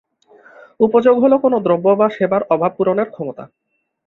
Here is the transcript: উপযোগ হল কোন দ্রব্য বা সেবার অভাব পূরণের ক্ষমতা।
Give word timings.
উপযোগ 0.79 1.15
হল 1.23 1.33
কোন 1.37 1.53
দ্রব্য 1.65 1.87
বা 1.99 2.07
সেবার 2.09 2.41
অভাব 2.53 2.71
পূরণের 2.77 3.07
ক্ষমতা। 3.11 3.43